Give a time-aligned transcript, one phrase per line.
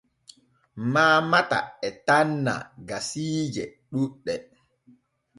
[0.93, 2.55] Maamata e tanna
[2.87, 4.33] gasiije ɗuuɗɗe.